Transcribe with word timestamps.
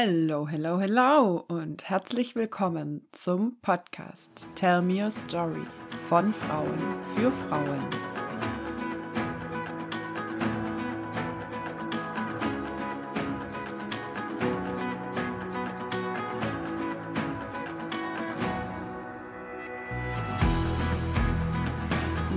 Hello, 0.00 0.46
hello, 0.46 0.78
hello 0.78 1.44
und 1.48 1.90
herzlich 1.90 2.36
willkommen 2.36 3.08
zum 3.10 3.56
Podcast 3.62 4.46
Tell 4.54 4.80
Me 4.80 5.02
Your 5.02 5.10
Story 5.10 5.66
von 6.08 6.32
Frauen 6.32 6.78
für 7.16 7.32
Frauen. 7.32 7.84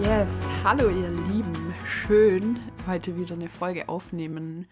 Yes, 0.01 0.47
hallo 0.63 0.89
ihr 0.89 1.11
Lieben, 1.11 1.75
schön 1.85 2.59
heute 2.87 3.15
wieder 3.15 3.35
eine 3.35 3.49
Folge 3.49 3.87
aufnehmen 3.87 4.67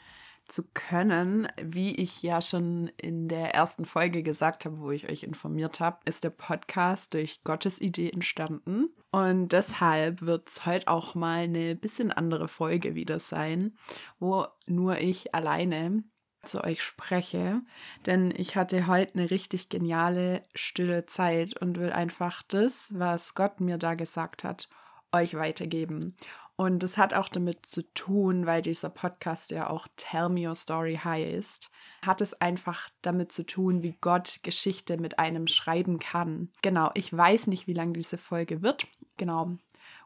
zu 0.49 0.63
können. 0.73 1.47
Wie 1.61 1.95
ich 1.95 2.21
ja 2.21 2.41
schon 2.41 2.91
in 2.97 3.27
der 3.27 3.53
ersten 3.53 3.85
Folge 3.85 4.23
gesagt 4.23 4.65
habe, 4.65 4.79
wo 4.79 4.91
ich 4.91 5.09
euch 5.09 5.23
informiert 5.23 5.79
habe, 5.79 5.99
ist 6.05 6.23
der 6.23 6.31
Podcast 6.31 7.13
durch 7.13 7.43
Gottes 7.43 7.79
Idee 7.79 8.09
entstanden. 8.09 8.89
Und 9.11 9.49
deshalb 9.49 10.21
wird 10.21 10.49
es 10.49 10.65
heute 10.65 10.87
auch 10.87 11.15
mal 11.15 11.43
eine 11.43 11.75
bisschen 11.75 12.11
andere 12.11 12.47
Folge 12.47 12.95
wieder 12.95 13.19
sein, 13.19 13.77
wo 14.19 14.45
nur 14.67 14.99
ich 14.99 15.33
alleine 15.33 16.03
zu 16.43 16.63
euch 16.63 16.81
spreche, 16.81 17.61
denn 18.05 18.33
ich 18.35 18.55
hatte 18.55 18.87
heute 18.87 19.15
eine 19.15 19.29
richtig 19.29 19.69
geniale 19.69 20.43
stille 20.55 21.05
Zeit 21.05 21.59
und 21.61 21.77
will 21.77 21.91
einfach 21.91 22.43
das, 22.43 22.93
was 22.97 23.35
Gott 23.35 23.59
mir 23.59 23.77
da 23.77 23.93
gesagt 23.93 24.43
hat, 24.43 24.69
euch 25.11 25.35
weitergeben. 25.35 26.15
Und 26.59 26.83
es 26.83 26.97
hat 26.97 27.13
auch 27.13 27.29
damit 27.29 27.67
zu 27.67 27.83
tun, 27.93 28.45
weil 28.45 28.61
dieser 28.61 28.89
Podcast 28.89 29.51
ja 29.51 29.69
auch 29.69 29.87
Tell 29.95 30.27
Me 30.27 30.45
Your 30.45 30.55
Story 30.55 30.99
heißt, 31.01 31.71
hat 32.05 32.19
es 32.19 32.33
einfach 32.41 32.89
damit 33.01 33.31
zu 33.31 33.45
tun, 33.45 33.81
wie 33.81 33.95
Gott 34.01 34.41
Geschichte 34.43 34.97
mit 34.97 35.19
einem 35.19 35.47
schreiben 35.47 35.99
kann. 35.99 36.49
Genau, 36.61 36.91
ich 36.95 37.15
weiß 37.15 37.47
nicht, 37.47 37.67
wie 37.67 37.73
lang 37.73 37.93
diese 37.93 38.17
Folge 38.17 38.61
wird. 38.61 38.87
Genau, 39.15 39.53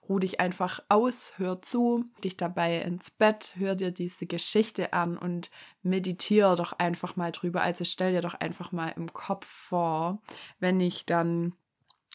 ruh 0.08 0.20
dich 0.20 0.40
einfach 0.40 0.80
aus, 0.90 1.34
hör 1.38 1.60
zu, 1.64 2.06
dich 2.24 2.38
dabei 2.38 2.82
ins 2.82 3.10
Bett, 3.10 3.56
hör 3.58 3.74
dir 3.74 3.90
diese 3.90 4.28
Geschichte 4.28 4.94
an 4.94 5.18
und 5.18 5.50
meditiere 5.82 6.56
doch 6.56 6.74
einfach 6.74 7.16
mal 7.16 7.32
drüber. 7.32 7.64
Also 7.64 7.84
stell 7.84 8.12
dir 8.12 8.22
doch 8.22 8.36
einfach 8.36 8.72
mal 8.72 8.90
im 8.90 9.12
Kopf 9.12 9.48
vor, 9.48 10.22
wenn 10.60 10.80
ich 10.80 11.08
dann 11.08 11.54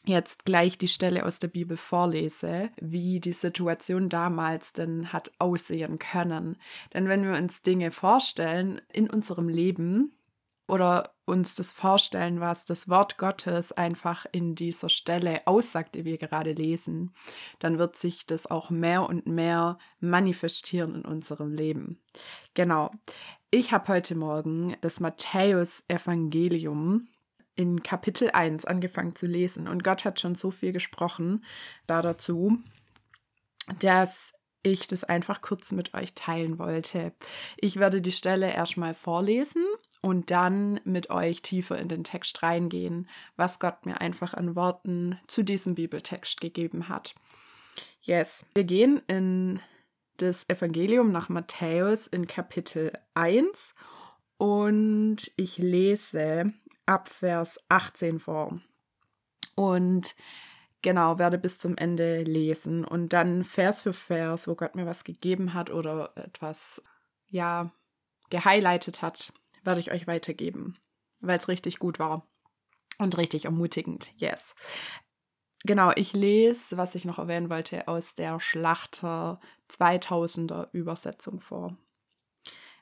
jetzt 0.05 0.45
gleich 0.45 0.79
die 0.79 0.89
Stelle 0.89 1.25
aus 1.25 1.39
der 1.39 1.49
Bibel 1.49 1.77
vorlese, 1.77 2.71
wie 2.81 3.21
die 3.21 3.33
Situation 3.33 4.09
damals 4.09 4.73
denn 4.73 5.13
hat 5.13 5.31
aussehen 5.39 5.99
können. 5.99 6.57
Denn 6.95 7.09
wenn 7.09 7.25
wir 7.25 7.37
uns 7.37 7.63
Dinge 7.63 7.91
vorstellen 7.91 8.81
in 8.93 9.11
unserem 9.11 9.49
Leben 9.49 10.13
oder 10.67 11.15
uns 11.25 11.55
das 11.55 11.73
vorstellen, 11.73 12.41
was 12.41 12.65
das 12.65 12.89
Wort 12.89 13.19
Gottes 13.19 13.73
einfach 13.73 14.27
in 14.33 14.55
dieser 14.55 14.89
Stelle 14.89 15.47
aussagt, 15.47 15.95
die 15.95 16.05
wir 16.05 16.19
gerade 16.19 16.53
lesen, 16.53 17.15
dann 17.59 17.79
wird 17.79 17.97
sich 17.97 18.27
das 18.27 18.47
auch 18.47 18.71
mehr 18.71 19.09
und 19.09 19.27
mehr 19.27 19.79
manifestieren 20.01 20.95
in 20.95 21.05
unserem 21.05 21.55
Leben. 21.55 22.01
Genau. 22.55 22.91
Ich 23.51 23.73
habe 23.73 23.89
heute 23.89 24.15
Morgen 24.15 24.77
das 24.83 25.01
Matthäus-Evangelium 25.01 27.09
in 27.59 27.83
Kapitel 27.83 28.31
1 28.31 28.65
angefangen 28.67 29.17
zu 29.17 29.27
lesen 29.27 29.67
und 29.67 29.83
Gott 29.83 30.05
hat 30.05 30.21
schon 30.21 30.37
so 30.37 30.53
viel 30.53 30.71
gesprochen 30.71 31.45
da 31.89 32.03
dazu, 32.03 32.59
dass 33.81 34.33
ich 34.63 34.87
das 34.87 35.03
einfach 35.03 35.43
kurz 35.43 35.73
mit 35.73 35.93
euch 35.93 36.15
teilen 36.15 36.61
wollte. 36.61 37.13
Ich 37.57 37.77
werde 37.77 38.01
die 38.01 38.13
Stelle 38.13 38.53
erstmal 38.53 38.95
vorlesen 38.95 39.65
und 40.03 40.31
dann 40.31 40.81
mit 40.85 41.11
euch 41.11 41.43
tiefer 41.43 41.79
in 41.79 41.89
den 41.89 42.05
Text 42.05 42.45
reingehen, 42.45 43.09
was 43.35 43.59
Gott 43.59 43.87
mir 43.87 44.01
einfach 44.01 44.35
an 44.35 44.55
Worten 44.55 45.19
zu 45.27 45.43
diesem 45.43 45.75
Bibeltext 45.75 46.41
gegeben 46.41 46.89
hat. 46.89 47.17
Yes, 48.03 48.47
wir 48.55 48.65
gehen 48.65 49.03
in 49.09 49.61
das 50.19 50.49
Evangelium 50.49 51.11
nach 51.11 51.29
Matthäus 51.29 52.07
in 52.07 52.29
Kapitel 52.29 52.93
1 53.15 53.75
und 54.37 55.33
ich 55.37 55.59
lese 55.59 56.53
ab 56.89 57.09
Vers 57.09 57.61
18 57.69 58.19
vor. 58.19 58.59
Und 59.55 60.17
genau, 60.83 61.19
werde 61.19 61.39
bis 61.39 61.59
zum 61.59 61.77
Ende 61.77 62.23
lesen 62.23 62.85
und 62.85 63.13
dann 63.13 63.45
Vers 63.45 63.83
für 63.83 63.93
Vers, 63.93 64.49
wo 64.49 64.55
Gott 64.55 64.75
mir 64.75 64.87
was 64.87 65.05
gegeben 65.05 65.53
hat 65.55 65.71
oder 65.71 66.13
etwas, 66.17 66.83
ja, 67.29 67.71
gehighlightet 68.31 69.03
hat, 69.03 69.33
werde 69.65 69.81
ich 69.81 69.93
euch 69.93 70.07
weitergeben, 70.07 70.79
weil 71.21 71.39
es 71.39 71.49
richtig 71.49 71.79
gut 71.79 71.99
war 71.99 72.27
und 72.99 73.19
richtig 73.19 73.45
ermutigend. 73.45 74.11
Yes. 74.17 74.55
Genau, 75.65 75.93
ich 75.95 76.13
lese, 76.13 76.77
was 76.77 76.95
ich 76.95 77.05
noch 77.05 77.19
erwähnen 77.19 77.51
wollte, 77.51 77.89
aus 77.89 78.15
der 78.15 78.41
Schlachter 78.41 79.41
2000er 79.71 80.69
Übersetzung 80.73 81.41
vor. 81.41 81.77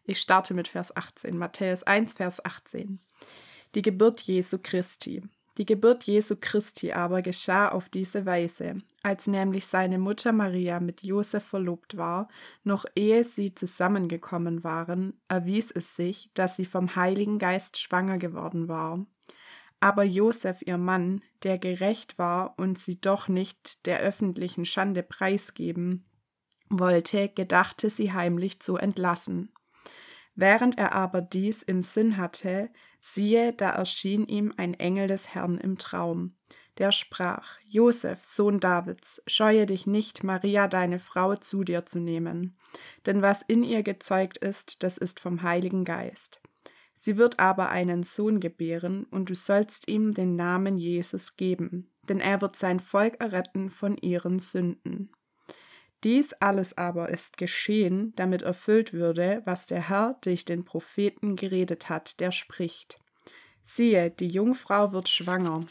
Ich 0.04 0.20
starte 0.20 0.54
mit 0.54 0.68
Vers 0.68 0.94
18, 0.94 1.36
Matthäus 1.36 1.82
1, 1.82 2.12
Vers 2.12 2.44
18 2.44 3.00
die 3.74 3.82
Geburt 3.82 4.20
Jesu 4.22 4.58
Christi. 4.62 5.22
Die 5.58 5.64
Geburt 5.64 6.04
Jesu 6.04 6.36
Christi 6.38 6.92
aber 6.92 7.22
geschah 7.22 7.70
auf 7.70 7.88
diese 7.88 8.26
Weise, 8.26 8.76
als 9.02 9.26
nämlich 9.26 9.66
seine 9.66 9.98
Mutter 9.98 10.32
Maria 10.32 10.80
mit 10.80 11.02
Josef 11.02 11.44
verlobt 11.44 11.96
war, 11.96 12.28
noch 12.62 12.84
ehe 12.94 13.24
sie 13.24 13.54
zusammengekommen 13.54 14.64
waren, 14.64 15.14
erwies 15.28 15.70
es 15.70 15.96
sich, 15.96 16.30
dass 16.34 16.56
sie 16.56 16.66
vom 16.66 16.94
Heiligen 16.94 17.38
Geist 17.38 17.78
schwanger 17.78 18.18
geworden 18.18 18.68
war. 18.68 19.06
Aber 19.80 20.04
Josef, 20.04 20.62
ihr 20.62 20.78
Mann, 20.78 21.22
der 21.42 21.58
gerecht 21.58 22.18
war 22.18 22.54
und 22.58 22.78
sie 22.78 23.00
doch 23.00 23.28
nicht 23.28 23.86
der 23.86 24.00
öffentlichen 24.00 24.64
Schande 24.64 25.02
preisgeben 25.02 26.04
wollte, 26.68 27.28
gedachte 27.28 27.88
sie 27.88 28.12
heimlich 28.12 28.60
zu 28.60 28.76
entlassen. 28.76 29.52
Während 30.34 30.76
er 30.76 30.92
aber 30.92 31.22
dies 31.22 31.62
im 31.62 31.80
Sinn 31.80 32.18
hatte, 32.18 32.68
siehe, 33.06 33.52
da 33.52 33.70
erschien 33.70 34.26
ihm 34.26 34.52
ein 34.56 34.74
Engel 34.74 35.06
des 35.06 35.34
Herrn 35.34 35.58
im 35.58 35.78
Traum. 35.78 36.34
Der 36.78 36.92
sprach, 36.92 37.58
Josef, 37.64 38.24
Sohn 38.24 38.60
Davids, 38.60 39.22
scheue 39.26 39.64
dich 39.64 39.86
nicht, 39.86 40.24
Maria 40.24 40.68
deine 40.68 40.98
Frau 40.98 41.36
zu 41.36 41.64
dir 41.64 41.86
zu 41.86 42.00
nehmen, 42.00 42.56
denn 43.06 43.22
was 43.22 43.40
in 43.42 43.62
ihr 43.62 43.82
gezeugt 43.82 44.36
ist, 44.38 44.82
das 44.82 44.98
ist 44.98 45.20
vom 45.20 45.42
Heiligen 45.42 45.84
Geist. 45.84 46.40
Sie 46.92 47.16
wird 47.16 47.38
aber 47.38 47.70
einen 47.70 48.02
Sohn 48.02 48.40
gebären, 48.40 49.04
und 49.04 49.30
du 49.30 49.34
sollst 49.34 49.88
ihm 49.88 50.12
den 50.12 50.36
Namen 50.36 50.76
Jesus 50.76 51.36
geben, 51.36 51.90
denn 52.08 52.20
er 52.20 52.40
wird 52.40 52.56
sein 52.56 52.80
Volk 52.80 53.20
erretten 53.20 53.70
von 53.70 53.96
ihren 53.96 54.38
Sünden. 54.38 55.10
Dies 56.06 56.34
alles 56.34 56.78
aber 56.78 57.08
ist 57.08 57.36
geschehen, 57.36 58.12
damit 58.14 58.42
erfüllt 58.42 58.92
würde, 58.92 59.42
was 59.44 59.66
der 59.66 59.88
Herr 59.88 60.16
durch 60.20 60.44
den 60.44 60.64
Propheten 60.64 61.34
geredet 61.34 61.88
hat, 61.88 62.20
der 62.20 62.30
spricht. 62.30 63.00
Siehe, 63.64 64.12
die 64.12 64.28
Jungfrau 64.28 64.92
wird 64.92 65.08
schwanger 65.08 65.66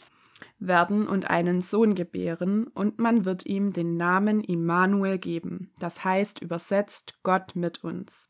werden 0.58 1.08
und 1.08 1.30
einen 1.30 1.62
Sohn 1.62 1.94
gebären, 1.94 2.66
und 2.66 2.98
man 2.98 3.24
wird 3.24 3.46
ihm 3.46 3.72
den 3.72 3.96
Namen 3.96 4.44
Immanuel 4.44 5.18
geben, 5.18 5.72
das 5.78 6.04
heißt 6.04 6.42
übersetzt 6.42 7.14
Gott 7.22 7.56
mit 7.56 7.82
uns. 7.82 8.28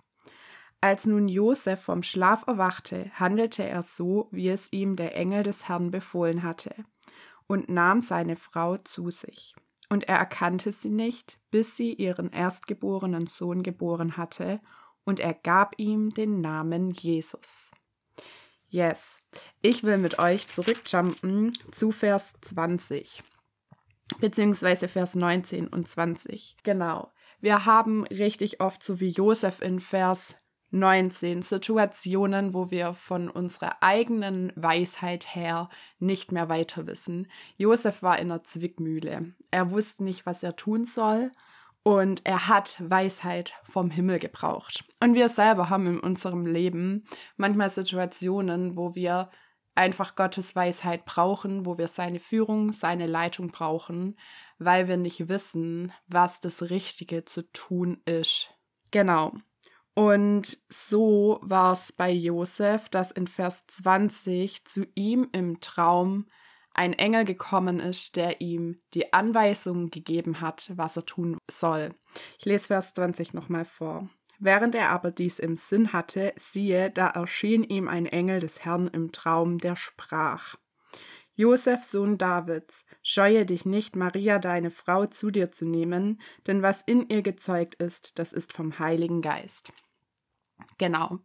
Als 0.81 1.07
nun 1.07 1.27
Josef 1.27 1.81
vom 1.81 2.05
Schlaf 2.05 2.47
erwachte, 2.47 3.11
handelte 3.15 3.65
er 3.65 3.83
so, 3.83 4.29
wie 4.31 4.49
es 4.49 4.73
ihm 4.73 4.95
der 4.95 5.17
Engel 5.17 5.43
des 5.43 5.69
Herrn 5.69 5.91
befohlen 5.91 6.45
hatte, 6.45 6.73
und 7.49 7.69
nahm 7.69 8.01
seine 8.01 8.37
Frau 8.37 8.77
zu 8.77 9.11
sich 9.11 9.57
und 9.89 10.05
er 10.05 10.17
erkannte 10.17 10.73
sie 10.73 10.91
nicht, 10.91 11.39
bis 11.51 11.77
sie 11.77 11.93
ihren 11.93 12.33
erstgeborenen 12.33 13.27
Sohn 13.27 13.63
geboren 13.63 14.17
hatte, 14.17 14.61
und 15.05 15.21
er 15.21 15.35
gab 15.35 15.75
ihm 15.79 16.11
den 16.11 16.41
Namen 16.41 16.91
Jesus. 16.91 17.71
Yes, 18.69 19.23
ich 19.63 19.85
will 19.85 19.99
mit 19.99 20.19
euch 20.19 20.49
zurückjumpen 20.49 21.53
zu 21.71 21.93
Vers 21.93 22.35
20, 22.41 23.23
beziehungsweise 24.21 24.89
Vers 24.89 25.15
19 25.15 25.69
und 25.69 25.87
20. 25.87 26.57
Genau. 26.65 27.13
Wir 27.41 27.65
haben 27.65 28.05
richtig 28.07 28.61
oft, 28.61 28.83
so 28.83 28.99
wie 28.99 29.11
Josef 29.11 29.61
in 29.61 29.79
Vers 29.79 30.35
19 30.71 31.43
Situationen, 31.43 32.53
wo 32.53 32.71
wir 32.71 32.93
von 32.93 33.31
unserer 33.31 33.83
eigenen 33.83 34.53
Weisheit 34.57 35.35
her 35.35 35.69
nicht 35.99 36.33
mehr 36.33 36.49
weiter 36.49 36.87
wissen. 36.87 37.31
Josef 37.57 38.03
war 38.03 38.19
in 38.19 38.31
einer 38.31 38.45
Zwickmühle. 38.45 39.33
Er 39.51 39.71
wusste 39.71 40.05
nicht, 40.05 40.27
was 40.27 40.43
er 40.43 40.57
tun 40.57 40.85
soll 40.85 41.31
und 41.83 42.27
er 42.27 42.49
hat 42.49 42.77
Weisheit 42.81 43.53
vom 43.63 43.91
Himmel 43.91 44.19
gebraucht. 44.19 44.85
Und 45.01 45.15
wir 45.15 45.29
selber 45.29 45.71
haben 45.71 45.87
in 45.87 46.01
unserem 46.01 46.45
Leben 46.45 47.07
manchmal 47.37 47.71
Situationen, 47.71 48.77
wo 48.77 48.97
wir 48.97 49.31
einfach 49.77 50.17
Gottes 50.17 50.57
Weisheit 50.57 51.05
brauchen, 51.05 51.65
wo 51.65 51.79
wir 51.79 51.87
seine 51.87 52.19
Führung, 52.19 52.73
seine 52.73 53.07
Leitung 53.07 53.49
brauchen, 53.49 54.19
weil 54.59 54.89
wir 54.89 54.97
nicht 54.97 55.29
wissen, 55.29 55.93
was 56.09 56.41
das 56.41 56.71
Richtige 56.71 57.25
zu 57.25 57.43
tun 57.53 58.01
ist. 58.05 58.51
Genau. 58.91 59.35
Und 59.99 60.59
so 60.69 61.39
war 61.41 61.73
es 61.73 61.91
bei 61.91 62.11
Josef, 62.11 62.91
dass 62.91 63.11
in 63.11 63.27
Vers 63.27 63.67
20 63.67 64.67
zu 64.67 64.87
ihm 64.95 65.27
im 65.33 65.59
Traum 65.61 66.27
ein 66.75 66.93
Engel 66.93 67.25
gekommen 67.25 67.81
ist, 67.81 68.17
der 68.17 68.43
ihm 68.43 68.77
die 68.93 69.15
Anweisung 69.15 69.89
gegeben 69.89 70.43
hat, 70.43 70.71
was 70.77 70.99
er 70.99 71.07
tun 71.07 71.39
soll. 71.51 71.95
Ich 72.39 72.45
lese 72.45 72.67
Vers 72.67 72.93
20 72.93 73.33
nochmal 73.33 73.65
vor. 73.65 74.11
Während 74.39 74.75
er 74.75 74.91
aber 74.91 75.11
dies 75.11 75.39
im 75.39 75.57
Sinn 75.57 75.95
hatte, 75.95 76.35
siehe, 76.37 76.91
da 76.91 77.09
erschien 77.09 77.65
ihm 77.65 77.89
ein 77.89 78.05
Engel 78.05 78.41
des 78.41 78.67
Herrn 78.67 78.89
im 78.89 79.13
Traum, 79.13 79.57
der 79.57 79.77
sprach. 79.77 80.57
Josef, 81.37 81.85
Sohn 81.85 82.19
Davids, 82.19 82.85
scheue 83.03 83.47
dich 83.47 83.65
nicht, 83.65 83.97
Maria, 83.97 84.39
deine 84.39 84.71
Frau, 84.71 85.07
zu 85.07 85.31
dir 85.31 85.53
zu 85.53 85.65
nehmen, 85.65 86.21
denn 86.47 86.61
was 86.61 86.83
in 86.83 87.09
ihr 87.09 87.23
gezeugt 87.23 87.77
ist, 87.77 88.19
das 88.19 88.35
ist 88.35 88.53
vom 88.53 88.79
Heiligen 88.79 89.23
Geist. 89.23 89.73
Genau. 90.79 91.19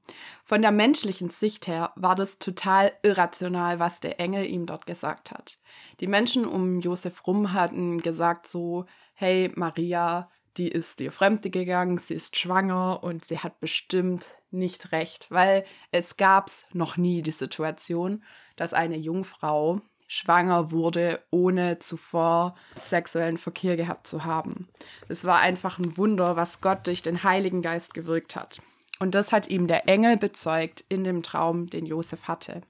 Von 0.43 0.61
der 0.61 0.71
menschlichen 0.71 1.29
Sicht 1.29 1.67
her 1.67 1.91
war 1.95 2.15
das 2.15 2.39
total 2.39 2.91
irrational, 3.03 3.79
was 3.79 3.99
der 3.99 4.19
Engel 4.19 4.45
ihm 4.45 4.65
dort 4.65 4.85
gesagt 4.85 5.31
hat. 5.31 5.59
Die 5.99 6.07
Menschen 6.07 6.45
um 6.45 6.79
Josef 6.79 7.27
rum 7.27 7.53
hatten 7.53 7.99
gesagt 7.99 8.47
so, 8.47 8.85
hey 9.13 9.51
Maria, 9.55 10.29
die 10.57 10.67
ist 10.67 10.99
dir 10.99 11.11
fremde 11.11 11.49
gegangen, 11.49 11.97
sie 11.97 12.15
ist 12.15 12.37
schwanger 12.37 13.03
und 13.03 13.25
sie 13.25 13.39
hat 13.39 13.59
bestimmt 13.59 14.35
nicht 14.51 14.91
recht, 14.91 15.27
weil 15.29 15.65
es 15.91 16.17
gab's 16.17 16.65
noch 16.73 16.97
nie 16.97 17.21
die 17.21 17.31
Situation, 17.31 18.23
dass 18.57 18.73
eine 18.73 18.97
Jungfrau 18.97 19.81
schwanger 20.07 20.71
wurde, 20.71 21.23
ohne 21.29 21.79
zuvor 21.79 22.55
sexuellen 22.73 23.37
Verkehr 23.37 23.77
gehabt 23.77 24.07
zu 24.07 24.25
haben. 24.25 24.67
Es 25.07 25.23
war 25.23 25.39
einfach 25.39 25.79
ein 25.79 25.95
Wunder, 25.95 26.35
was 26.35 26.59
Gott 26.59 26.85
durch 26.87 27.01
den 27.01 27.23
Heiligen 27.23 27.61
Geist 27.61 27.93
gewirkt 27.93 28.35
hat. 28.35 28.61
Und 29.01 29.15
das 29.15 29.31
hat 29.31 29.47
ihm 29.47 29.65
der 29.65 29.89
Engel 29.89 30.15
bezeugt 30.15 30.85
in 30.87 31.03
dem 31.03 31.23
Traum, 31.23 31.65
den 31.65 31.87
Josef 31.87 32.27
hatte. 32.27 32.61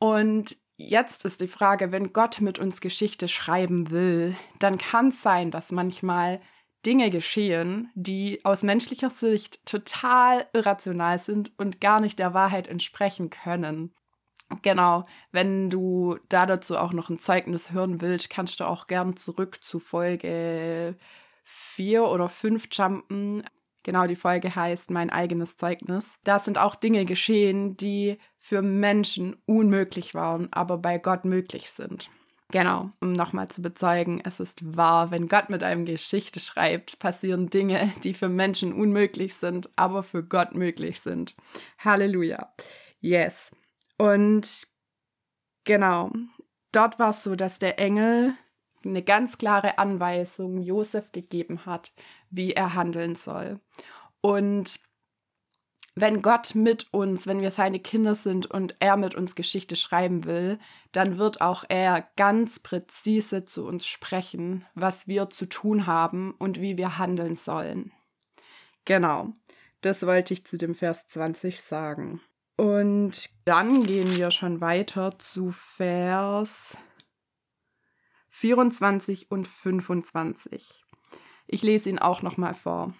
Und 0.00 0.56
jetzt 0.76 1.24
ist 1.24 1.40
die 1.40 1.46
Frage, 1.46 1.92
wenn 1.92 2.12
Gott 2.12 2.40
mit 2.40 2.58
uns 2.58 2.80
Geschichte 2.80 3.28
schreiben 3.28 3.92
will, 3.92 4.34
dann 4.58 4.78
kann 4.78 5.10
es 5.10 5.22
sein, 5.22 5.52
dass 5.52 5.70
manchmal 5.70 6.40
Dinge 6.84 7.08
geschehen, 7.10 7.92
die 7.94 8.44
aus 8.44 8.64
menschlicher 8.64 9.10
Sicht 9.10 9.64
total 9.64 10.44
irrational 10.54 11.20
sind 11.20 11.52
und 11.56 11.80
gar 11.80 12.00
nicht 12.00 12.18
der 12.18 12.34
Wahrheit 12.34 12.66
entsprechen 12.66 13.30
können. 13.30 13.94
Genau, 14.62 15.04
wenn 15.30 15.70
du 15.70 16.18
da 16.30 16.46
dazu 16.46 16.76
auch 16.76 16.92
noch 16.92 17.10
ein 17.10 17.20
Zeugnis 17.20 17.70
hören 17.70 18.00
willst, 18.00 18.28
kannst 18.28 18.58
du 18.58 18.64
auch 18.64 18.88
gern 18.88 19.16
zurück 19.16 19.62
zu 19.62 19.78
Folge 19.78 20.96
4 21.44 22.08
oder 22.08 22.28
5 22.28 22.66
jumpen. 22.72 23.44
Genau, 23.82 24.06
die 24.06 24.16
Folge 24.16 24.54
heißt 24.54 24.90
Mein 24.90 25.10
eigenes 25.10 25.56
Zeugnis. 25.56 26.16
Da 26.24 26.38
sind 26.38 26.58
auch 26.58 26.74
Dinge 26.74 27.04
geschehen, 27.04 27.76
die 27.76 28.18
für 28.38 28.62
Menschen 28.62 29.36
unmöglich 29.46 30.14
waren, 30.14 30.52
aber 30.52 30.78
bei 30.78 30.98
Gott 30.98 31.24
möglich 31.24 31.70
sind. 31.70 32.10
Genau, 32.52 32.90
um 33.00 33.14
nochmal 33.14 33.48
zu 33.48 33.62
bezeugen, 33.62 34.20
es 34.24 34.38
ist 34.38 34.76
wahr, 34.76 35.10
wenn 35.10 35.26
Gott 35.26 35.48
mit 35.48 35.62
einem 35.62 35.86
Geschichte 35.86 36.38
schreibt, 36.38 36.98
passieren 36.98 37.46
Dinge, 37.48 37.90
die 38.04 38.12
für 38.12 38.28
Menschen 38.28 38.74
unmöglich 38.74 39.34
sind, 39.34 39.70
aber 39.74 40.02
für 40.02 40.22
Gott 40.22 40.54
möglich 40.54 41.00
sind. 41.00 41.34
Halleluja. 41.78 42.52
Yes. 43.00 43.52
Und 43.96 44.68
genau, 45.64 46.12
dort 46.72 46.98
war 46.98 47.10
es 47.10 47.22
so, 47.22 47.36
dass 47.36 47.58
der 47.58 47.78
Engel 47.78 48.34
eine 48.84 49.02
ganz 49.02 49.38
klare 49.38 49.78
Anweisung 49.78 50.60
Josef 50.60 51.12
gegeben 51.12 51.66
hat, 51.66 51.92
wie 52.30 52.52
er 52.52 52.74
handeln 52.74 53.14
soll. 53.14 53.60
Und 54.20 54.80
wenn 55.94 56.22
Gott 56.22 56.54
mit 56.54 56.86
uns, 56.92 57.26
wenn 57.26 57.42
wir 57.42 57.50
seine 57.50 57.78
Kinder 57.78 58.14
sind 58.14 58.46
und 58.46 58.74
er 58.80 58.96
mit 58.96 59.14
uns 59.14 59.34
Geschichte 59.34 59.76
schreiben 59.76 60.24
will, 60.24 60.58
dann 60.92 61.18
wird 61.18 61.42
auch 61.42 61.64
er 61.68 62.08
ganz 62.16 62.60
präzise 62.60 63.44
zu 63.44 63.66
uns 63.66 63.86
sprechen, 63.86 64.64
was 64.74 65.06
wir 65.06 65.28
zu 65.28 65.46
tun 65.46 65.86
haben 65.86 66.34
und 66.38 66.60
wie 66.60 66.78
wir 66.78 66.96
handeln 66.96 67.34
sollen. 67.34 67.92
Genau, 68.86 69.32
das 69.82 70.06
wollte 70.06 70.32
ich 70.32 70.46
zu 70.46 70.56
dem 70.56 70.74
Vers 70.74 71.08
20 71.08 71.60
sagen. 71.60 72.20
Und 72.56 73.30
dann 73.44 73.82
gehen 73.84 74.16
wir 74.16 74.30
schon 74.30 74.60
weiter 74.60 75.18
zu 75.18 75.50
Vers 75.50 76.76
24 78.34 79.30
und 79.30 79.46
25. 79.46 80.82
Ich 81.46 81.62
lese 81.62 81.90
ihn 81.90 81.98
auch 81.98 82.22
nochmal 82.22 82.54
vor. 82.54 82.94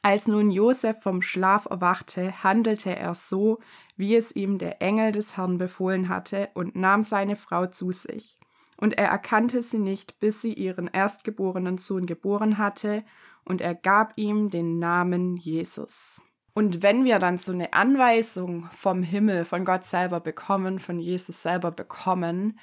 Als 0.00 0.26
nun 0.26 0.50
Josef 0.50 1.02
vom 1.02 1.20
Schlaf 1.20 1.66
erwachte, 1.66 2.42
handelte 2.42 2.96
er 2.96 3.14
so, 3.14 3.58
wie 3.96 4.16
es 4.16 4.34
ihm 4.34 4.56
der 4.56 4.80
Engel 4.80 5.12
des 5.12 5.36
Herrn 5.36 5.58
befohlen 5.58 6.08
hatte, 6.08 6.48
und 6.54 6.74
nahm 6.74 7.02
seine 7.02 7.36
Frau 7.36 7.66
zu 7.66 7.92
sich. 7.92 8.38
Und 8.78 8.96
er 8.96 9.08
erkannte 9.08 9.60
sie 9.60 9.78
nicht, 9.78 10.18
bis 10.20 10.40
sie 10.40 10.54
ihren 10.54 10.88
erstgeborenen 10.88 11.76
Sohn 11.76 12.06
geboren 12.06 12.56
hatte, 12.56 13.04
und 13.44 13.60
er 13.60 13.74
gab 13.74 14.14
ihm 14.16 14.48
den 14.48 14.78
Namen 14.78 15.36
Jesus. 15.36 16.22
Und 16.54 16.82
wenn 16.82 17.04
wir 17.04 17.18
dann 17.18 17.36
so 17.36 17.52
eine 17.52 17.74
Anweisung 17.74 18.70
vom 18.72 19.02
Himmel, 19.02 19.44
von 19.44 19.66
Gott 19.66 19.84
selber 19.84 20.20
bekommen, 20.20 20.78
von 20.78 20.98
Jesus 20.98 21.42
selber 21.42 21.70
bekommen, 21.70 22.58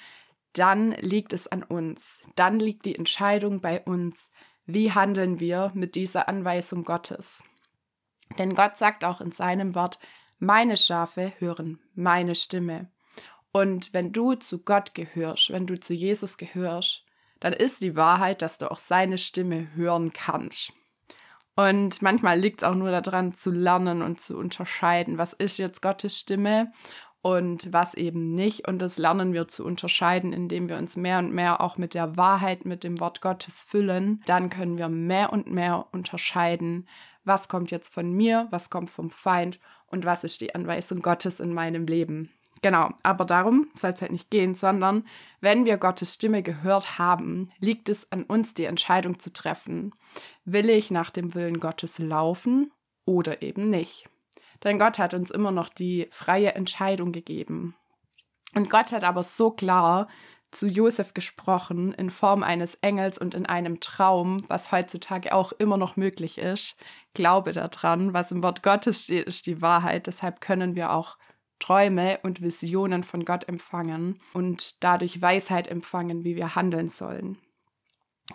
dann 0.53 0.91
liegt 0.91 1.33
es 1.33 1.47
an 1.47 1.63
uns. 1.63 2.19
Dann 2.35 2.59
liegt 2.59 2.85
die 2.85 2.95
Entscheidung 2.95 3.61
bei 3.61 3.81
uns, 3.81 4.29
wie 4.65 4.91
handeln 4.91 5.39
wir 5.39 5.71
mit 5.73 5.95
dieser 5.95 6.27
Anweisung 6.27 6.83
Gottes. 6.83 7.43
Denn 8.37 8.55
Gott 8.55 8.77
sagt 8.77 9.05
auch 9.05 9.21
in 9.21 9.31
seinem 9.31 9.75
Wort, 9.75 9.99
meine 10.39 10.77
Schafe 10.77 11.33
hören 11.39 11.79
meine 11.95 12.35
Stimme. 12.35 12.91
Und 13.51 13.93
wenn 13.93 14.11
du 14.11 14.35
zu 14.35 14.59
Gott 14.59 14.93
gehörst, 14.93 15.51
wenn 15.51 15.65
du 15.65 15.79
zu 15.79 15.93
Jesus 15.93 16.37
gehörst, 16.37 17.05
dann 17.39 17.53
ist 17.53 17.81
die 17.81 17.95
Wahrheit, 17.95 18.41
dass 18.41 18.57
du 18.57 18.69
auch 18.69 18.79
seine 18.79 19.17
Stimme 19.17 19.73
hören 19.75 20.11
kannst. 20.13 20.73
Und 21.55 22.03
manchmal 22.03 22.39
liegt 22.39 22.61
es 22.61 22.67
auch 22.67 22.75
nur 22.75 22.91
daran 23.01 23.33
zu 23.33 23.49
lernen 23.49 24.03
und 24.03 24.21
zu 24.21 24.37
unterscheiden, 24.37 25.17
was 25.17 25.33
ist 25.33 25.57
jetzt 25.57 25.81
Gottes 25.81 26.19
Stimme 26.19 26.71
und 27.27 27.73
was 27.73 27.93
eben 27.93 28.35
nicht. 28.35 28.69
Und 28.69 28.81
das 28.81 28.97
lernen 28.97 29.33
wir 29.33 29.49
zu 29.49 29.65
unterscheiden, 29.65 30.31
indem 30.31 30.69
wir 30.69 30.77
uns 30.77 30.95
mehr 30.95 31.19
und 31.19 31.33
mehr 31.33 31.59
auch 31.59 31.77
mit 31.77 31.93
der 31.93 32.15
Wahrheit, 32.15 32.63
mit 32.63 32.85
dem 32.85 33.01
Wort 33.01 33.19
Gottes 33.19 33.63
füllen. 33.63 34.23
Dann 34.25 34.49
können 34.49 34.77
wir 34.77 34.87
mehr 34.87 35.33
und 35.33 35.51
mehr 35.51 35.87
unterscheiden, 35.91 36.87
was 37.25 37.49
kommt 37.49 37.69
jetzt 37.69 37.93
von 37.93 38.13
mir, 38.13 38.47
was 38.51 38.69
kommt 38.69 38.89
vom 38.89 39.09
Feind 39.09 39.59
und 39.87 40.05
was 40.05 40.23
ist 40.23 40.39
die 40.39 40.55
Anweisung 40.55 41.01
Gottes 41.01 41.41
in 41.41 41.53
meinem 41.53 41.85
Leben. 41.85 42.31
Genau, 42.61 42.91
aber 43.03 43.25
darum 43.25 43.67
soll 43.75 43.91
es 43.91 44.01
halt 44.01 44.13
nicht 44.13 44.31
gehen, 44.31 44.55
sondern 44.55 45.05
wenn 45.41 45.65
wir 45.65 45.75
Gottes 45.75 46.13
Stimme 46.13 46.43
gehört 46.43 46.97
haben, 46.97 47.49
liegt 47.59 47.89
es 47.89 48.09
an 48.09 48.23
uns, 48.23 48.53
die 48.53 48.63
Entscheidung 48.63 49.19
zu 49.19 49.33
treffen. 49.33 49.93
Will 50.45 50.69
ich 50.69 50.91
nach 50.91 51.09
dem 51.09 51.35
Willen 51.35 51.59
Gottes 51.59 51.99
laufen 51.99 52.71
oder 53.03 53.41
eben 53.41 53.65
nicht? 53.65 54.07
Denn 54.63 54.79
Gott 54.79 54.99
hat 54.99 55.13
uns 55.13 55.31
immer 55.31 55.51
noch 55.51 55.69
die 55.69 56.07
freie 56.11 56.55
Entscheidung 56.55 57.11
gegeben. 57.11 57.75
Und 58.55 58.69
Gott 58.69 58.91
hat 58.91 59.03
aber 59.03 59.23
so 59.23 59.51
klar 59.51 60.07
zu 60.51 60.67
Josef 60.67 61.13
gesprochen 61.13 61.93
in 61.93 62.09
Form 62.09 62.41
eines 62.41 62.75
Engels 62.75 63.17
und 63.17 63.33
in 63.33 63.45
einem 63.45 63.79
Traum, 63.79 64.37
was 64.47 64.71
heutzutage 64.71 65.33
auch 65.33 65.51
immer 65.51 65.77
noch 65.77 65.97
möglich 65.97 66.37
ist. 66.37 66.77
Glaube 67.13 67.51
daran, 67.51 68.13
was 68.13 68.31
im 68.31 68.41
Wort 68.43 68.63
Gottes 68.63 69.03
steht, 69.03 69.27
ist 69.27 69.45
die 69.45 69.61
Wahrheit. 69.61 70.07
Deshalb 70.07 70.39
können 70.41 70.75
wir 70.75 70.93
auch 70.93 71.17
Träume 71.59 72.19
und 72.23 72.41
Visionen 72.41 73.03
von 73.03 73.25
Gott 73.25 73.47
empfangen 73.49 74.19
und 74.33 74.83
dadurch 74.83 75.21
Weisheit 75.21 75.67
empfangen, 75.67 76.23
wie 76.23 76.35
wir 76.35 76.55
handeln 76.55 76.87
sollen. 76.87 77.37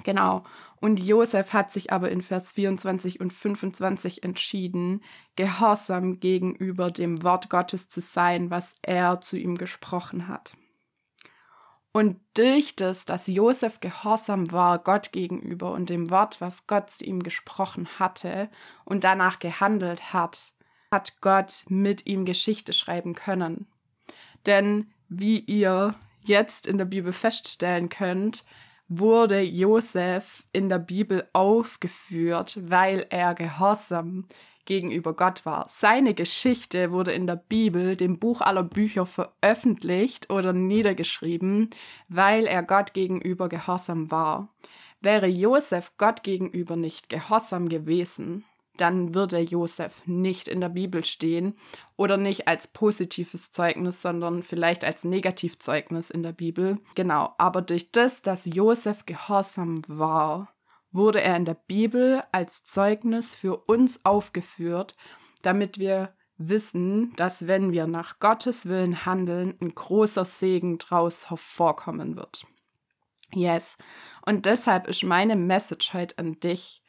Genau. 0.05 0.45
Und 0.81 0.99
Josef 0.99 1.53
hat 1.53 1.71
sich 1.71 1.93
aber 1.93 2.11
in 2.11 2.23
Vers 2.23 2.53
24 2.53 3.21
und 3.21 3.33
25 3.33 4.25
entschieden, 4.25 5.03
gehorsam 5.37 6.19
gegenüber 6.19 6.91
dem 6.91 7.23
Wort 7.23 7.51
Gottes 7.51 7.89
zu 7.89 8.01
sein, 8.01 8.51
was 8.51 8.75
er 8.83 9.21
zu 9.21 9.37
ihm 9.37 9.57
gesprochen 9.57 10.29
hat. 10.29 10.55
Und 11.93 12.19
durch 12.35 12.75
das, 12.75 13.05
dass 13.05 13.27
Josef 13.27 13.81
gehorsam 13.81 14.51
war 14.51 14.79
Gott 14.79 15.13
gegenüber 15.13 15.73
und 15.73 15.91
dem 15.91 16.11
Wort, 16.11 16.41
was 16.41 16.67
Gott 16.67 16.89
zu 16.89 17.05
ihm 17.05 17.23
gesprochen 17.23 17.87
hatte 17.99 18.49
und 18.87 19.05
danach 19.05 19.39
gehandelt 19.39 20.15
hat, 20.15 20.53
hat 20.91 21.21
Gott 21.21 21.65
mit 21.69 22.07
ihm 22.07 22.25
Geschichte 22.25 22.73
schreiben 22.73 23.15
können. 23.15 23.67
Denn 24.47 24.91
wie 25.09 25.39
ihr 25.39 25.95
jetzt 26.25 26.67
in 26.67 26.79
der 26.79 26.87
Bibel 26.87 27.13
feststellen 27.13 27.91
könnt, 27.91 28.45
wurde 28.99 29.41
Josef 29.41 30.45
in 30.53 30.69
der 30.69 30.79
Bibel 30.79 31.27
aufgeführt, 31.33 32.59
weil 32.63 33.07
er 33.11 33.35
gehorsam 33.35 34.27
gegenüber 34.65 35.15
Gott 35.15 35.45
war. 35.45 35.67
Seine 35.69 36.15
Geschichte 36.15 36.93
wurde 36.93 37.13
in 37.13 37.27
der 37.27 37.37
Bibel, 37.37 37.97
dem 37.97 38.19
Buch 38.19 38.41
aller 38.41 38.63
Bücher, 38.63 39.07
veröffentlicht 39.07 40.31
oder 40.31 40.53
niedergeschrieben, 40.53 41.71
weil 42.09 42.47
er 42.47 42.63
Gott 42.63 42.93
gegenüber 42.95 43.49
gehorsam 43.49 44.11
war. 44.11 44.49
Wäre 45.01 45.27
Josef 45.27 45.93
Gott 45.99 46.23
gegenüber 46.23 46.77
nicht 46.77 47.09
gehorsam 47.09 47.69
gewesen, 47.69 48.45
dann 48.77 49.15
würde 49.15 49.39
Josef 49.39 50.03
nicht 50.07 50.49
in 50.49 50.61
der 50.61 50.71
Bibel 50.71 51.05
stehen 51.05 51.57
oder 51.97 52.17
nicht 52.17 52.49
als 52.49 52.69
positives 52.69 53.53
Zeugnis, 53.53 54.03
sondern 54.03 54.43
vielleicht 54.43 54.85
als 54.85 55.05
Negativzeugnis 55.05 56.11
in 56.11 56.23
der 56.23 56.33
Bibel. 56.33 56.79
Genau, 56.95 57.35
aber 57.39 57.63
durch 57.63 57.93
das, 57.93 58.23
dass 58.23 58.47
Josef 58.47 59.05
gehorsam 59.05 59.83
war, 59.89 60.55
wurde 60.91 61.21
er 61.21 61.37
in 61.37 61.45
der 61.45 61.55
Bibel 61.55 62.23
als 62.33 62.65
Zeugnis 62.65 63.35
für 63.35 63.57
uns 63.57 64.05
aufgeführt, 64.05 64.97
damit 65.43 65.79
wir 65.79 66.15
wissen, 66.37 67.13
dass 67.17 67.47
wenn 67.47 67.73
wir 67.73 67.87
nach 67.87 68.19
Gottes 68.21 68.67
Willen 68.67 69.05
handeln, 69.07 69.55
ein 69.61 69.75
großer 69.75 70.25
Segen 70.25 70.79
draus 70.79 71.31
hervorkommen 71.31 72.17
wird. 72.17 72.47
Yes. 73.35 73.77
Und 74.25 74.47
deshalb 74.47 74.87
ist 74.89 75.05
meine 75.05 75.37
Message 75.37 75.95
heute 75.95 76.19
an 76.19 76.39
dich. 76.41 76.82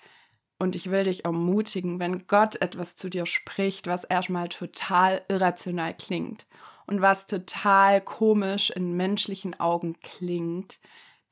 Und 0.63 0.77
ich 0.77 0.89
will 0.89 1.03
dich 1.03 1.25
ermutigen, 1.25 1.99
wenn 1.99 2.25
Gott 2.25 2.61
etwas 2.61 2.95
zu 2.95 3.09
dir 3.09 3.25
spricht, 3.25 3.85
was 3.85 4.05
erstmal 4.05 4.47
total 4.47 5.21
irrational 5.27 5.93
klingt 5.93 6.45
und 6.87 7.01
was 7.01 7.27
total 7.27 7.99
komisch 7.99 8.69
in 8.69 8.93
menschlichen 8.93 9.59
Augen 9.59 9.99
klingt, 9.99 10.79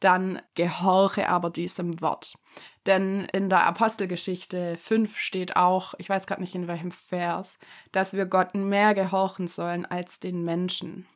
dann 0.02 0.42
gehorche 0.56 1.30
aber 1.30 1.50
diesem 1.50 2.02
Wort. 2.02 2.38
Denn 2.86 3.24
in 3.32 3.48
der 3.50 3.66
Apostelgeschichte 3.68 4.76
5 4.76 5.18
steht 5.18 5.56
auch, 5.56 5.94
ich 5.98 6.10
weiß 6.10 6.28
gerade 6.28 6.42
nicht 6.42 6.56
in 6.56 6.68
welchem 6.68 6.92
Vers, 6.92 7.58
dass 7.94 8.12
wir 8.12 8.26
Gott 8.26 8.54
mehr 8.54 8.94
gehorchen 8.94 9.48
sollen 9.48 9.86
als 9.86 10.20
den 10.20 10.44
Menschen. 10.44 11.08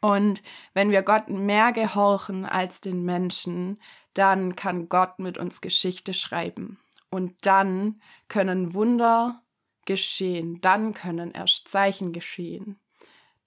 Und 0.00 0.42
wenn 0.74 0.90
wir 0.90 1.02
Gott 1.02 1.28
mehr 1.28 1.70
gehorchen 1.70 2.44
als 2.44 2.80
den 2.80 3.04
Menschen, 3.04 3.80
dann 4.14 4.56
kann 4.56 4.88
Gott 4.88 5.20
mit 5.20 5.38
uns 5.38 5.60
Geschichte 5.60 6.12
schreiben. 6.12 6.80
Und 7.10 7.44
dann 7.44 8.00
können 8.28 8.72
Wunder 8.74 9.42
geschehen, 9.84 10.60
dann 10.60 10.94
können 10.94 11.32
erst 11.32 11.68
Zeichen 11.68 12.12
geschehen. 12.12 12.78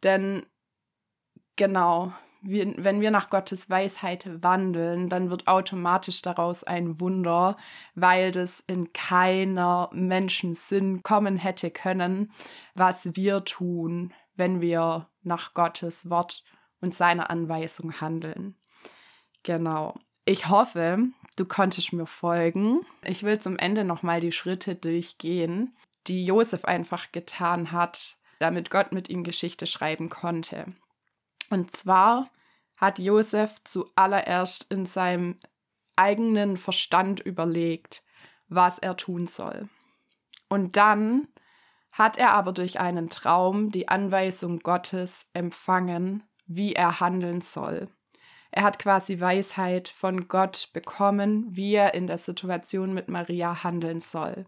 Denn 0.04 0.46
genau, 1.56 2.14
wenn 2.42 3.00
wir 3.00 3.10
nach 3.10 3.30
Gottes 3.30 3.70
Weisheit 3.70 4.28
wandeln, 4.44 5.08
dann 5.08 5.30
wird 5.30 5.48
automatisch 5.48 6.22
daraus 6.22 6.66
ein 6.66 7.00
Wunder, 7.00 7.56
weil 7.96 8.32
das 8.32 8.60
in 8.60 8.92
keiner 8.92 9.90
Menschensinn 9.94 11.04
kommen 11.04 11.38
hätte 11.38 11.72
können, 11.72 12.34
was 12.76 13.16
wir 13.16 13.46
tun, 13.46 14.14
wenn 14.36 14.60
wir 14.60 15.10
nach 15.22 15.54
Gottes 15.54 16.10
Wort 16.10 16.44
und 16.82 16.94
seiner 16.94 17.30
Anweisung 17.30 18.02
handeln. 18.02 18.58
Genau. 19.44 19.96
Ich 20.26 20.50
hoffe, 20.50 21.00
du 21.36 21.46
konntest 21.46 21.94
mir 21.94 22.06
folgen. 22.06 22.86
Ich 23.04 23.24
will 23.24 23.40
zum 23.40 23.58
Ende 23.58 23.84
nochmal 23.84 24.20
die 24.20 24.32
Schritte 24.32 24.76
durchgehen, 24.76 25.76
die 26.08 26.26
Josef 26.26 26.66
einfach 26.66 27.12
getan 27.12 27.72
hat, 27.72 28.18
damit 28.40 28.70
Gott 28.70 28.92
mit 28.92 29.10
ihm 29.10 29.24
Geschichte 29.24 29.68
schreiben 29.68 30.10
konnte. 30.10 30.66
Und 31.50 31.76
zwar 31.76 32.30
hat 32.76 33.00
Josef 33.00 33.64
zuallererst 33.64 34.72
in 34.72 34.86
seinem 34.86 35.40
eigenen 35.96 36.58
Verstand 36.58 37.20
überlegt, 37.20 38.04
was 38.48 38.80
er 38.80 38.98
tun 38.98 39.28
soll. 39.28 39.70
Und 40.50 40.76
dann 40.76 41.28
hat 41.92 42.18
er 42.18 42.32
aber 42.34 42.52
durch 42.52 42.80
einen 42.80 43.10
Traum 43.10 43.70
die 43.70 43.88
Anweisung 43.88 44.60
Gottes 44.60 45.28
empfangen, 45.34 46.24
wie 46.46 46.74
er 46.74 47.00
handeln 47.00 47.42
soll. 47.42 47.88
Er 48.56 48.62
hat 48.62 48.78
quasi 48.78 49.20
Weisheit 49.20 49.90
von 49.90 50.28
Gott 50.28 50.70
bekommen, 50.74 51.48
wie 51.56 51.74
er 51.74 51.96
in 51.96 52.06
der 52.06 52.20
Situation 52.20 52.94
mit 52.94 53.10
Maria 53.10 53.64
handeln 53.64 54.00
soll. 54.00 54.46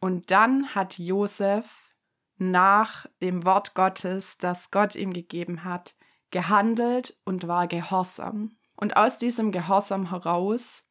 Und 0.00 0.30
dann 0.30 0.74
hat 0.74 0.98
Josef 0.98 1.94
nach 2.36 3.06
dem 3.22 3.46
Wort 3.46 3.74
Gottes, 3.74 4.36
das 4.36 4.70
Gott 4.70 4.96
ihm 4.96 5.14
gegeben 5.14 5.64
hat, 5.64 5.94
gehandelt 6.30 7.16
und 7.24 7.48
war 7.48 7.68
gehorsam. 7.68 8.58
Und 8.76 8.98
aus 8.98 9.16
diesem 9.16 9.50
Gehorsam 9.50 10.10
heraus 10.10 10.84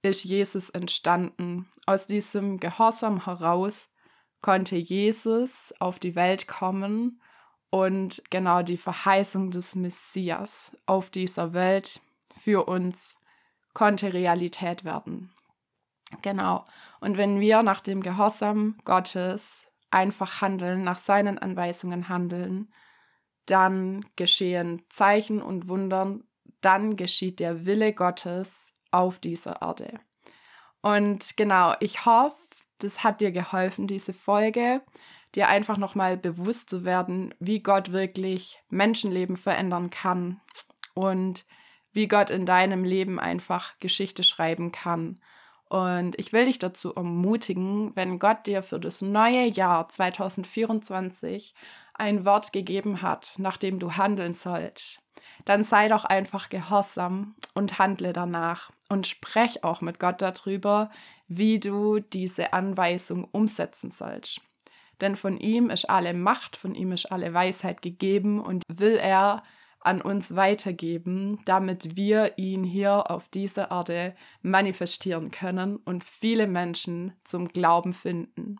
ist 0.00 0.24
Jesus 0.24 0.70
entstanden. 0.70 1.70
Aus 1.84 2.06
diesem 2.06 2.58
Gehorsam 2.58 3.26
heraus 3.26 3.92
konnte 4.40 4.76
Jesus 4.76 5.74
auf 5.78 5.98
die 5.98 6.14
Welt 6.14 6.48
kommen 6.48 7.20
und 7.70 8.22
genau 8.30 8.62
die 8.62 8.76
Verheißung 8.76 9.50
des 9.50 9.74
Messias 9.76 10.76
auf 10.86 11.10
dieser 11.10 11.52
Welt 11.52 12.00
für 12.36 12.66
uns 12.66 13.16
konnte 13.74 14.12
Realität 14.12 14.84
werden. 14.84 15.32
Genau. 16.22 16.66
Und 17.00 17.16
wenn 17.16 17.40
wir 17.40 17.62
nach 17.62 17.80
dem 17.80 18.02
Gehorsam 18.02 18.78
Gottes 18.84 19.68
einfach 19.90 20.40
handeln, 20.40 20.82
nach 20.82 20.98
seinen 20.98 21.38
Anweisungen 21.38 22.08
handeln, 22.08 22.72
dann 23.46 24.04
geschehen 24.16 24.82
Zeichen 24.88 25.40
und 25.40 25.68
Wundern, 25.68 26.24
dann 26.60 26.96
geschieht 26.96 27.40
der 27.40 27.64
Wille 27.64 27.92
Gottes 27.92 28.72
auf 28.90 29.18
dieser 29.18 29.62
Erde. 29.62 30.00
Und 30.82 31.36
genau, 31.36 31.74
ich 31.80 32.04
hoffe, 32.06 32.36
das 32.78 33.04
hat 33.04 33.20
dir 33.20 33.32
geholfen, 33.32 33.86
diese 33.86 34.12
Folge, 34.12 34.82
dir 35.34 35.48
einfach 35.48 35.76
nochmal 35.76 36.16
bewusst 36.16 36.70
zu 36.70 36.84
werden, 36.84 37.34
wie 37.38 37.62
Gott 37.62 37.92
wirklich 37.92 38.58
Menschenleben 38.68 39.36
verändern 39.36 39.90
kann 39.90 40.40
und 40.94 41.46
wie 41.92 42.08
Gott 42.08 42.30
in 42.30 42.46
deinem 42.46 42.84
Leben 42.84 43.18
einfach 43.18 43.78
Geschichte 43.78 44.22
schreiben 44.22 44.72
kann. 44.72 45.20
Und 45.68 46.18
ich 46.18 46.32
will 46.32 46.46
dich 46.46 46.58
dazu 46.58 46.94
ermutigen, 46.94 47.94
wenn 47.94 48.18
Gott 48.18 48.46
dir 48.46 48.62
für 48.62 48.80
das 48.80 49.02
neue 49.02 49.46
Jahr 49.46 49.88
2024 49.88 51.54
ein 51.94 52.24
Wort 52.24 52.52
gegeben 52.52 53.02
hat, 53.02 53.34
nach 53.38 53.56
dem 53.56 53.78
du 53.78 53.92
handeln 53.92 54.34
sollst, 54.34 55.00
dann 55.44 55.62
sei 55.62 55.86
doch 55.86 56.04
einfach 56.04 56.48
gehorsam 56.48 57.36
und 57.54 57.78
handle 57.78 58.12
danach 58.12 58.72
und 58.88 59.06
sprech 59.06 59.62
auch 59.62 59.80
mit 59.80 60.00
Gott 60.00 60.20
darüber, 60.22 60.90
wie 61.28 61.60
du 61.60 62.00
diese 62.00 62.52
Anweisung 62.52 63.24
umsetzen 63.30 63.92
sollst. 63.92 64.40
Denn 65.00 65.16
von 65.16 65.38
ihm 65.38 65.70
ist 65.70 65.88
alle 65.88 66.14
Macht, 66.14 66.56
von 66.56 66.74
ihm 66.74 66.92
ist 66.92 67.10
alle 67.10 67.32
Weisheit 67.32 67.82
gegeben 67.82 68.40
und 68.40 68.62
will 68.68 68.96
er 68.96 69.42
an 69.80 70.02
uns 70.02 70.36
weitergeben, 70.36 71.40
damit 71.46 71.96
wir 71.96 72.36
ihn 72.36 72.64
hier 72.64 73.10
auf 73.10 73.28
dieser 73.28 73.70
Erde 73.70 74.14
manifestieren 74.42 75.30
können 75.30 75.76
und 75.76 76.04
viele 76.04 76.46
Menschen 76.46 77.14
zum 77.24 77.48
Glauben 77.48 77.94
finden. 77.94 78.56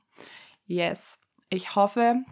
Yes, 0.67 1.21
ich 1.51 1.75
hoffe, 1.75 2.23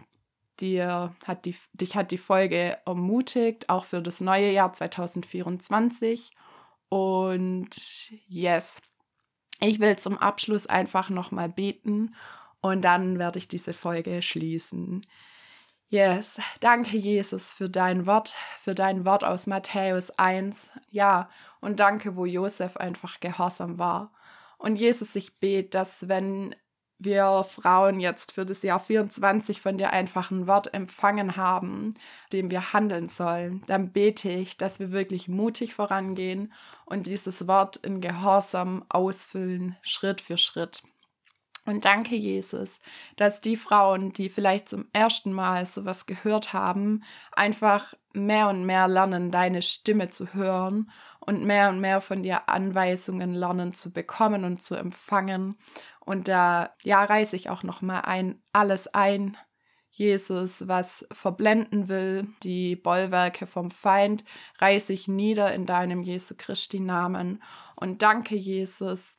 dir 0.59 1.15
hat 1.25 1.45
die, 1.45 1.55
dich 1.73 1.95
hat 1.95 2.09
die 2.09 2.17
Folge 2.17 2.79
ermutigt, 2.85 3.69
auch 3.69 3.85
für 3.85 4.01
das 4.01 4.21
neue 4.21 4.51
Jahr 4.51 4.73
2024. 4.73 6.31
Und 6.89 8.11
yes, 8.27 8.81
ich 9.61 9.79
will 9.79 9.97
zum 9.97 10.17
Abschluss 10.17 10.65
einfach 10.65 11.11
nochmal 11.11 11.49
beten 11.49 12.15
und 12.61 12.81
dann 12.83 13.19
werde 13.19 13.39
ich 13.39 13.47
diese 13.47 13.73
Folge 13.73 14.21
schließen. 14.21 15.05
Yes, 15.91 16.39
danke 16.59 16.97
Jesus 16.97 17.51
für 17.51 17.67
dein 17.67 18.05
Wort, 18.05 18.35
für 18.59 18.75
dein 18.75 19.05
Wort 19.05 19.23
aus 19.23 19.47
Matthäus 19.47 20.11
1. 20.11 20.69
Ja, 20.91 21.29
und 21.61 21.79
danke, 21.79 22.15
wo 22.15 22.25
Josef 22.25 22.77
einfach 22.77 23.19
gehorsam 23.19 23.79
war. 23.79 24.11
Und 24.59 24.75
Jesus, 24.75 25.15
ich 25.15 25.39
bete, 25.39 25.69
dass 25.69 26.07
wenn 26.07 26.55
wir 26.99 27.45
Frauen 27.45 27.99
jetzt 28.01 28.33
für 28.33 28.45
das 28.45 28.61
Jahr 28.61 28.79
24 28.79 29.61
von 29.61 29.77
dir 29.77 29.91
einfach 29.91 30.31
ein 30.31 30.47
Wort 30.47 30.73
empfangen 30.73 31.37
haben, 31.37 31.95
dem 32.33 32.51
wir 32.51 32.73
handeln 32.73 33.07
sollen, 33.07 33.63
dann 33.67 33.91
bete 33.91 34.29
ich, 34.29 34.57
dass 34.57 34.79
wir 34.79 34.91
wirklich 34.91 35.29
mutig 35.29 35.73
vorangehen 35.73 36.53
und 36.85 37.07
dieses 37.07 37.47
Wort 37.47 37.77
in 37.77 38.01
Gehorsam 38.01 38.85
ausfüllen, 38.89 39.77
Schritt 39.81 40.19
für 40.19 40.37
Schritt. 40.37 40.83
Und 41.65 41.85
danke, 41.85 42.15
Jesus, 42.15 42.79
dass 43.15 43.41
die 43.41 43.57
Frauen, 43.57 44.13
die 44.13 44.29
vielleicht 44.29 44.69
zum 44.69 44.87
ersten 44.93 45.33
Mal 45.33 45.65
sowas 45.65 46.05
gehört 46.05 46.53
haben, 46.53 47.03
einfach 47.31 47.93
mehr 48.13 48.49
und 48.49 48.65
mehr 48.65 48.87
lernen, 48.87 49.31
deine 49.31 49.61
Stimme 49.61 50.09
zu 50.09 50.33
hören 50.33 50.91
und 51.19 51.43
mehr 51.43 51.69
und 51.69 51.79
mehr 51.79 52.01
von 52.01 52.23
dir 52.23 52.49
Anweisungen 52.49 53.33
lernen 53.33 53.73
zu 53.73 53.91
bekommen 53.91 54.45
und 54.45 54.61
zu 54.61 54.75
empfangen 54.75 55.55
und 56.09 56.27
da, 56.27 56.73
ja, 56.81 57.03
reiße 57.03 57.35
ich 57.35 57.51
auch 57.51 57.61
nochmal 57.61 58.01
ein, 58.01 58.41
alles 58.51 58.87
ein, 58.87 59.37
Jesus, 59.91 60.67
was 60.67 61.05
verblenden 61.11 61.87
will, 61.87 62.27
die 62.41 62.75
Bollwerke 62.75 63.45
vom 63.45 63.69
Feind, 63.69 64.23
reiße 64.57 64.91
ich 64.91 65.07
nieder 65.07 65.53
in 65.53 65.67
deinem 65.67 66.01
Jesu 66.01 66.33
Christi 66.35 66.79
Namen. 66.79 67.43
Und 67.75 68.01
danke, 68.01 68.35
Jesus, 68.35 69.17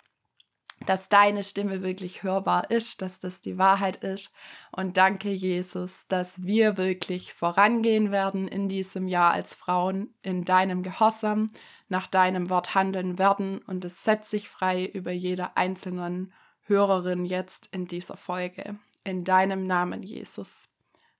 dass 0.86 1.08
deine 1.08 1.44
Stimme 1.44 1.82
wirklich 1.82 2.22
hörbar 2.22 2.70
ist, 2.70 3.02
dass 3.02 3.18
das 3.18 3.40
die 3.40 3.58
Wahrheit 3.58 3.96
ist. 3.96 4.32
Und 4.72 4.96
danke, 4.96 5.30
Jesus, 5.30 6.06
dass 6.08 6.42
wir 6.42 6.76
wirklich 6.78 7.34
vorangehen 7.34 8.10
werden 8.10 8.48
in 8.48 8.68
diesem 8.68 9.06
Jahr 9.06 9.32
als 9.32 9.54
Frauen 9.54 10.14
in 10.22 10.44
deinem 10.44 10.82
Gehorsam, 10.82 11.50
nach 11.88 12.06
deinem 12.06 12.48
Wort 12.48 12.74
handeln 12.74 13.18
werden. 13.18 13.58
Und 13.58 13.84
es 13.84 14.04
setzt 14.04 14.30
sich 14.30 14.48
frei 14.48 14.86
über 14.86 15.12
jeder 15.12 15.56
einzelnen 15.56 16.32
Hörerin 16.62 17.24
jetzt 17.24 17.68
in 17.72 17.86
dieser 17.86 18.16
Folge. 18.16 18.78
In 19.04 19.24
deinem 19.24 19.66
Namen, 19.66 20.02
Jesus. 20.02 20.68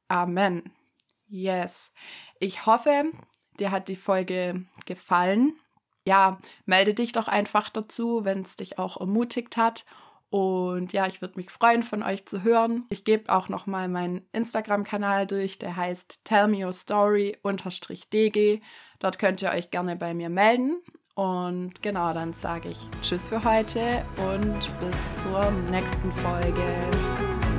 Amen. 0.08 0.72
Yes. 1.28 1.92
Ich 2.38 2.66
hoffe, 2.66 3.04
dir 3.58 3.70
hat 3.70 3.88
die 3.88 3.96
Folge 3.96 4.64
gefallen. 4.86 5.54
Ja, 6.10 6.40
melde 6.66 6.92
dich 6.92 7.12
doch 7.12 7.28
einfach 7.28 7.70
dazu, 7.70 8.24
wenn 8.24 8.40
es 8.40 8.56
dich 8.56 8.80
auch 8.80 8.98
ermutigt 8.98 9.56
hat. 9.56 9.84
Und 10.28 10.92
ja, 10.92 11.06
ich 11.06 11.20
würde 11.22 11.36
mich 11.36 11.50
freuen, 11.50 11.84
von 11.84 12.02
euch 12.02 12.26
zu 12.26 12.42
hören. 12.42 12.84
Ich 12.88 13.04
gebe 13.04 13.32
auch 13.32 13.48
noch 13.48 13.66
mal 13.66 13.86
meinen 13.86 14.26
Instagram-Kanal 14.32 15.28
durch, 15.28 15.60
der 15.60 15.76
heißt 15.76 16.24
Tell 16.24 16.48
Me 16.48 16.66
Your 16.66 16.72
Story 16.72 17.38
DG. 18.12 18.60
Dort 18.98 19.20
könnt 19.20 19.40
ihr 19.40 19.50
euch 19.50 19.70
gerne 19.70 19.94
bei 19.94 20.12
mir 20.12 20.30
melden. 20.30 20.82
Und 21.14 21.80
genau, 21.80 22.12
dann 22.12 22.32
sage 22.32 22.70
ich 22.70 22.78
Tschüss 23.02 23.28
für 23.28 23.44
heute 23.44 24.04
und 24.16 24.58
bis 24.80 25.22
zur 25.22 25.48
nächsten 25.70 26.10
Folge. 26.10 27.49